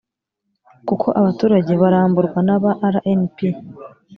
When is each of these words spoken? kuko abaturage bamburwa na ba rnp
kuko 0.87 1.07
abaturage 1.19 1.71
bamburwa 1.81 2.39
na 2.47 2.57
ba 2.63 2.71
rnp 2.93 3.37